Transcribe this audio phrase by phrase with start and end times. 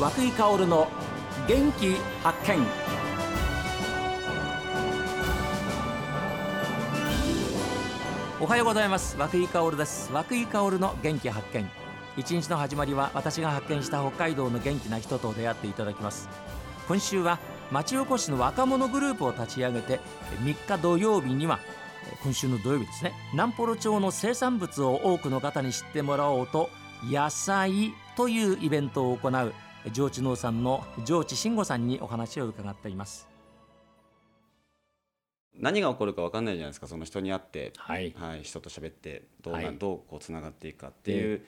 [0.00, 0.88] 和久井薫の
[1.46, 2.66] 元気発見。
[8.40, 9.18] おはようございます。
[9.18, 10.10] 和久井薫です。
[10.10, 11.68] 和久井薫の元気発見。
[12.16, 16.30] 一日の始まりは私が発見した北海道の元気な人と出会っていただきます。
[16.88, 17.38] 今週は
[17.70, 20.00] 町おこしの若者グループを立ち上げて
[20.42, 21.60] 3日土曜日には
[22.22, 26.70] 今週の土曜日ですね南幌町の生産物を多くの方に知ってもらおうと
[27.04, 29.52] 野菜というイベントを行う
[29.92, 33.28] 上智農産の上智慎吾さんにお話を伺っています。
[35.54, 38.14] 何が起こるか分かんないじゃないですかその人に会って、はい。
[38.16, 39.76] はい、人と喋ってどうな、はい。
[39.76, 41.42] どうこうつながっていくかっていう、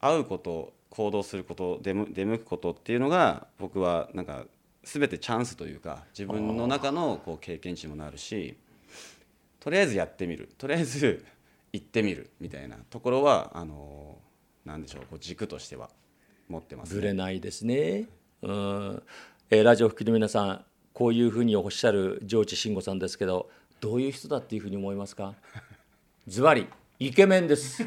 [0.00, 4.44] 会うこと行動すること出む出向くことっていうのが僕はなんか
[4.82, 8.56] 全てチャンスというか自分の中のこう経験値にもなるし
[9.60, 10.50] とりあえずやってみる。
[10.58, 11.24] とりあえず
[11.72, 14.18] 行ってみるみたいなところはあの
[14.64, 15.90] なんでしょうこう軸としては
[16.50, 18.06] 持ってます、ぶれないですね。
[18.42, 19.02] うん、
[19.50, 23.48] えーラジオ吹きの皆さんこういうふうにおっしゃる上智慎吾さんですけど
[23.80, 25.34] どういう人だっていうふうに思いますか？
[26.26, 26.66] ズバリ
[26.98, 27.86] イケメンです。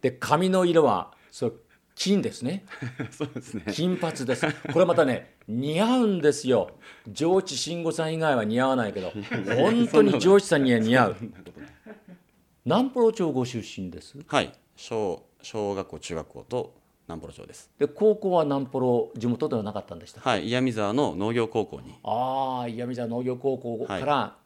[0.00, 1.60] で髪の色はそう
[1.96, 2.64] 金ですね。
[3.10, 3.64] そうですね。
[3.72, 4.46] 金髪です。
[4.72, 6.72] これまたね似合うんですよ。
[7.08, 11.16] 上智慎吾さん以外は似合わないけど本当に上智さんには似合う。
[12.64, 14.18] 南幌町ご出身です？
[14.26, 14.52] はい。
[14.76, 16.74] 小小学校中学校と
[17.06, 17.70] 南幌町です。
[17.78, 21.94] で高校は南幌地元ではなかったんでしたはい岩見沢の農業高校に。
[22.02, 24.36] ああ岩見沢農業高校から、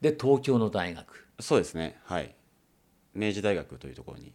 [0.00, 1.26] で東京の大学。
[1.40, 1.98] そうですね。
[2.04, 2.34] はい。
[3.14, 4.32] 明治大学というところに。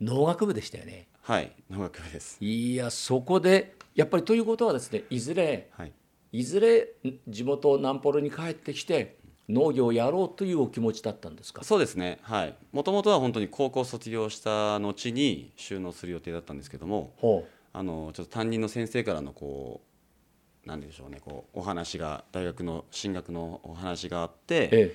[0.00, 1.08] 農学部でしたよね。
[1.22, 2.36] はい農学部です。
[2.40, 5.92] いやそこでやっぱりということはですねいずれはい。
[6.32, 6.88] いずれ
[7.28, 9.18] 地元南幌に帰ってきて
[9.48, 11.64] 農業をやろうというお気持ちだったんですか？
[11.64, 12.18] そうですね。
[12.22, 12.54] はい。
[12.72, 19.82] もともとは本当に高校卒業した後に収納する予定だったんですけどもほあのちょっと担任の先生からのこ
[20.64, 24.94] うなんでしょうねこうお話が大学の進学のお話があってうえ。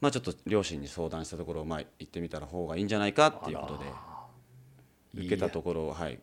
[0.00, 3.84] まあちょっと両親に相談したところまあ行ってみたら方がいいんじゃないかっていうことで
[5.16, 6.20] え受けたところはい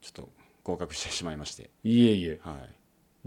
[0.00, 0.28] ちょっと
[0.62, 1.70] 合格してしまいまして。
[1.82, 2.38] いえいえ。
[2.42, 2.77] はい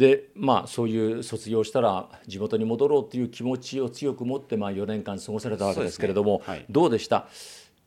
[0.02, 6.44] でまあそういう卒業したら地元に戻ろうという気持ちを強く持ってまあ4年間過ごされたわけですけれども、ね。
[6.48, 6.66] はい。
[6.70, 7.28] どうでした？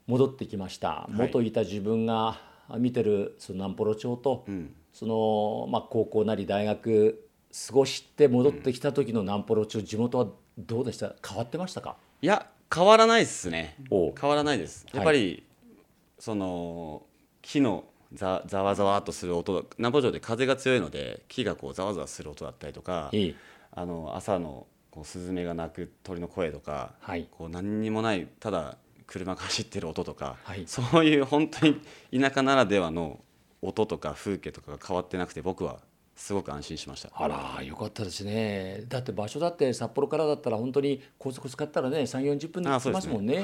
[0.06, 1.12] 戻ってきました、い。
[1.12, 2.40] 元いた自分が
[2.78, 4.72] 見てるその南幌町と、うん。
[4.92, 7.26] その、まあ、高校なり大学
[7.66, 11.16] 過ごして戻ってきた時の南幌町地元はどうでした？
[11.26, 11.96] 変わってましたか？
[12.22, 13.76] いや変わらないですね。
[13.90, 14.86] 変わらないです。
[14.92, 15.42] やっぱり、
[16.18, 17.02] その
[17.42, 23.10] 木のざざわざわっとする音南北町で風が強いので木がこうざわざわする音だったりとか
[23.72, 27.26] あの朝のこうスズメが鳴く鳥の声とか、はい。
[27.32, 28.76] こう何にもないただ
[29.08, 30.62] 車が走ってる音とか、はい。
[30.68, 31.80] そういう本当に
[32.16, 33.18] 田舎ならではの
[33.60, 35.80] 音とか風景とかが変わってなくて僕は
[36.14, 37.10] すごく安心しました。
[37.12, 38.84] あらよかったですね。
[38.88, 43.42] だって場所だって札幌からだったら本当に高速使ったらね3 4 0分で着きあそうですますもんね。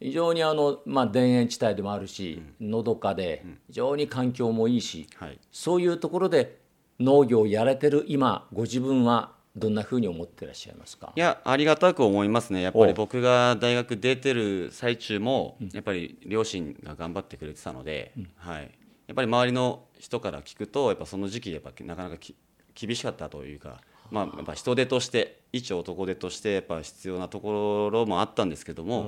[0.00, 5.38] はい非常にあの、まあ、田園地帯でもあるし、のどかで非常に環境もいいし、はい。
[5.50, 6.60] そういうところで
[7.00, 11.12] 農業をやれてる今ご自分はどんなふうに思ってらっしゃいますか？
[11.16, 12.62] いやありがたく思いますね。
[12.62, 18.70] やっぱおり僕が大学出てる最中も、やっぱり両親が頑張ってくれてたので、はい、
[19.08, 22.36] やっぱり周りの人から聞くとやっぱその時期やっぱなかなかき
[22.76, 23.80] 厳しかったというか、
[24.12, 29.04] まあ、やっぱ人手として一男手としてやっぱ必要なところもあったんですけども、や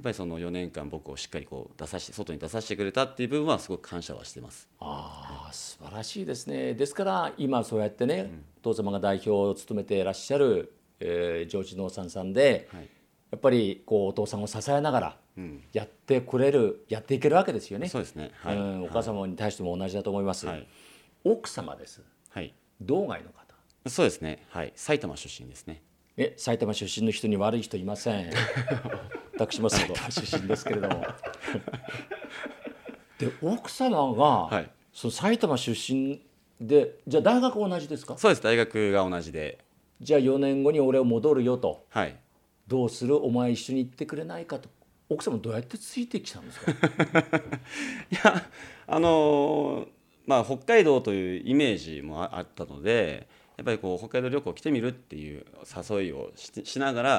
[0.00, 4.68] っぱりその4年間僕をしっかりこう出さして外に出させてくれたっていう部分はすごく感謝はしてます。
[4.80, 12.88] ああ素晴らしいですねですから今そうやってね、お父様が代表を務めていらっしゃる、えー、上智農産さんで、はい
[13.30, 17.86] やっぱりこうお父さんを支えながらうんやってこれるやっていけるわけですよね。
[17.88, 20.46] そうですね、はいうん、お母様に対しても同じだと思います。
[20.46, 20.66] はい
[21.24, 22.00] 奥様です。
[22.30, 23.54] はい、道外の方。
[23.88, 25.82] そうですね、はい、埼玉出身ですね。
[26.18, 28.30] え、埼玉出身の人に悪い人いません。
[29.34, 31.04] 私も埼玉出身ですけれども。
[33.18, 36.20] で、奥様が、はいその埼玉出身
[36.60, 38.18] で、じゃあ大学同じですか？
[38.18, 39.58] そうです大学が同じで、
[40.00, 41.84] じゃあ4年後に俺を戻るよと。
[41.90, 42.16] はい、
[42.66, 43.24] どうする？
[43.24, 44.68] お前一緒に行ってくれないかと。
[45.08, 46.72] 奥様どうやってついてきたんですか？
[48.10, 48.44] いや
[48.88, 49.88] あのー
[50.26, 53.28] まあ北海道というイメージもああったので
[53.58, 55.44] やっぱりこう北海道旅行来てみるっていう
[55.90, 57.10] 誘いをししながら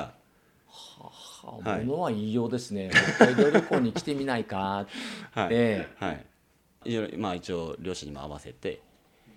[0.68, 2.89] ははいものは言いようですね。
[3.18, 4.88] 北海道旅行に来てみないか。
[5.31, 6.25] はい、えはい。
[6.86, 8.81] いろいろまあ一応両親にも合わせて、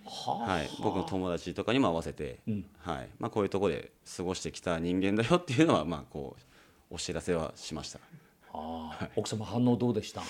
[0.05, 0.53] はあ。
[0.53, 2.65] はい、僕の友達とかにも合わせて、うん。
[2.79, 3.09] はい。
[3.19, 6.37] まあ、こういうところで過ごしてきた人間だよっていうのはまあこ
[6.91, 7.99] うお知らせはしました。
[8.53, 9.09] ああ。
[9.17, 10.21] 奥様反応どうでした？
[10.21, 10.25] あ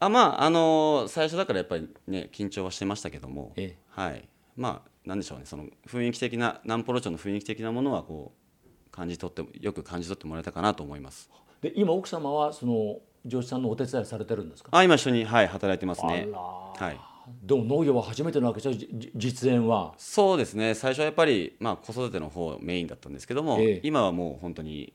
[0.00, 3.78] あまああの最初だからやっぱりね緊張はしてましたけども、ええ。
[3.88, 4.28] はい。
[4.56, 5.46] まあなんでしょうね。
[5.46, 11.30] その雰囲気的な南幌町の雰囲気的なものはこう感じ取ってよく感じ取ってもらえたかなと思います。
[11.62, 14.70] で今奥様はその上司さんのお手伝いされてるんですか？
[14.72, 16.28] あ今一緒にはい働いてますね。
[16.32, 16.98] はい。
[17.42, 19.94] でも農業は初めてなわけでし実演は。
[19.98, 20.74] そうですね。
[20.74, 23.80] 最初はやっぱり、まあ、子育ての方メインだったんですけども、ええ。
[23.82, 24.92] 今はもう本当に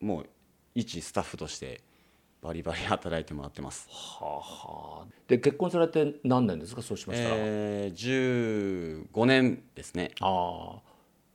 [0.00, 0.26] もう
[0.74, 1.80] 一スタッフとして
[2.42, 5.06] バリバリ働いてもらってます、はあはあ。
[5.28, 6.82] で結婚されて何年ですか？
[6.82, 10.10] そうしましたら、えー、15年ですね。
[10.20, 10.80] ああ。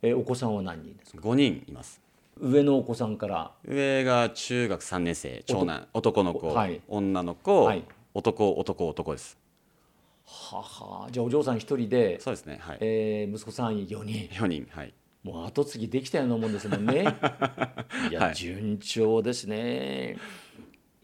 [0.01, 2.01] えお子さんは何人ですか？5人います。
[2.39, 3.51] 上のお子さんから。
[3.65, 6.24] 上が中学3年生長男男。
[6.24, 6.81] の子、はい。
[6.89, 7.83] 女の子、はい。
[8.13, 9.38] 男男男です。
[10.25, 11.12] ははあ。
[11.12, 14.27] じゃあお嬢さん一人で、そうですねはい、えー息子さん4人。
[14.33, 14.94] 4人はい。
[15.24, 17.01] もう後継ぎできたようなもんですもんね。
[18.12, 18.36] いや、はい。
[18.36, 20.18] 順調ですね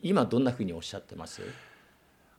[0.03, 1.41] 今どんなふうにおっしゃってます？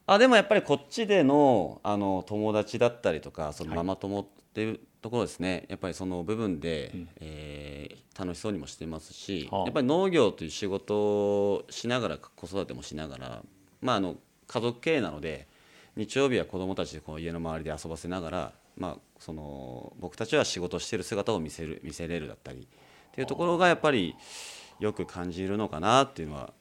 [0.06, 9.64] あでもやっぱりこっちでのあの友達だったりとかそのママ友っていうところですね、やっぱりその部分で、えー楽しそうにもしてますし、はあ。
[9.64, 13.42] やっぱり農業という仕事をしながら子育てもしながら、
[13.82, 14.14] まあ、あの
[14.46, 15.48] 家族経営なので
[15.96, 22.62] 日曜日は子どもたちでこの家の周りで遊ばせながら、まあ、その僕たちは仕事をしている姿を見せる見せれるだったりっ
[23.12, 24.14] ていうところがやっぱり
[24.78, 26.52] よく感じるのかなっていうのは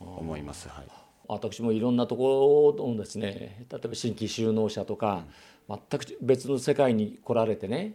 [0.00, 0.68] 思います。
[0.68, 0.86] はい。
[1.28, 5.24] 私もいろんなところのですね例えば新規就農者とか、
[5.68, 7.94] 全く別の世界に来られてね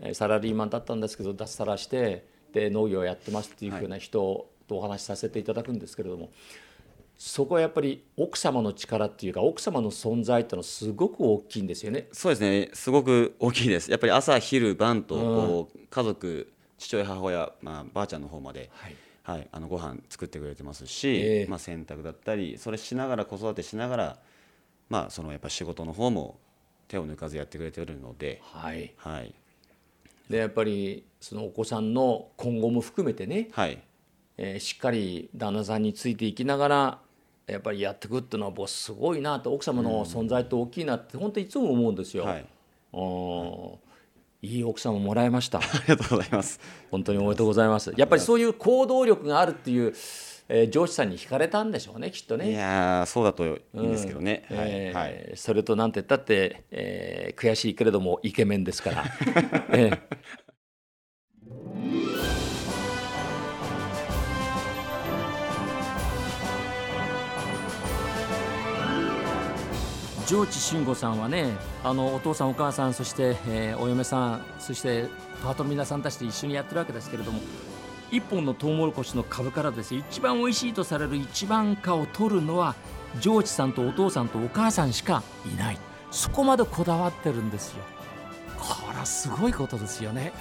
[0.00, 6.30] えーサラリーマンだったんですけど脱サラしてで農業をやってますっていうふうな人とお話しさせていただくんですけれども、
[7.16, 12.06] そこはやっぱり奥様の力っていうか奥様の存在っていうのはすごく大きいんですよね。
[12.12, 12.70] そうですね。
[12.74, 13.90] すごく大きいです。
[13.90, 18.94] やっぱり朝昼晩とこう、家族父親母親、まあ、ばあちゃんの方まで、はい
[19.28, 21.46] はい、あのご飯作ってくれてますし、ええ。
[21.46, 24.18] まあ、洗濯だったりそれしながら子育てしながら、
[24.88, 26.38] まあ、そのやっぱ仕事の方も
[26.88, 29.34] 手を抜かずやってくれてるので、はい、はい。
[30.30, 33.78] でやっぱりそのお子さんの今後も含めてね、はい、
[34.38, 36.98] えーしっかり旦那さんについていきながら
[37.46, 42.24] やっぱりやっていくっていうのはもうすごいなと奥様の存在って大きいなって本当いつも思うんですよ。
[42.24, 42.46] はい、
[42.94, 43.87] うん
[44.40, 45.58] いい奥様もらいました。
[45.58, 46.60] ありがとうございます。
[46.90, 47.92] 本当におめでとうございます。
[47.96, 49.92] やっぱりそういう行動力があるっていう、
[50.48, 52.52] えー上司さんに惹かれたんでしょうねきっといね。
[52.52, 59.04] やーそうだといいんですけどね、うんはい、えーはい、それとなんて言ったって、えー悔しいけれどもイケメンですから。
[59.72, 59.98] えー
[70.28, 75.06] 上地慎吾さんはねあのお父さんお母さんそして、えーお嫁さんそして
[75.42, 77.40] パートの皆さんたちと一緒にやってるわけですけれども
[78.10, 82.74] 一本のトウモロコシの株からです一番美味しいとされる一番果を取るのは
[83.20, 85.78] 上地さんとお父さんとお母さんしかいない。
[86.10, 87.84] そこまでこだわってるんですよ。
[88.56, 90.32] これはすごいことですよね。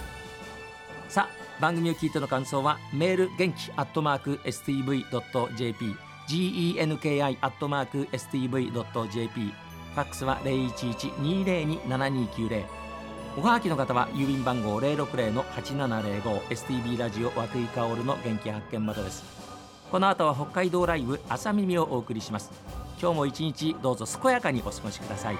[1.07, 5.95] さあ番組を聞いての感想はメール元気アットマーク STV.jp
[6.27, 9.53] genki アットマーク STV.jp
[9.97, 12.65] ファックスは011-202-7290
[13.35, 19.23] おはがきの方は郵便番号060-8705 STB ラジオ和久井薫の元気発見窓でです。
[19.91, 22.51] この後は北海道ライブ朝耳をお送りします。
[23.01, 25.37] 今日も一日どうぞ健やかにお過ごしください。